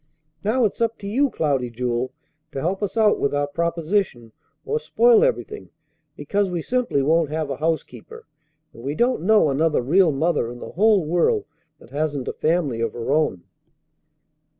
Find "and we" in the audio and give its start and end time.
8.73-8.95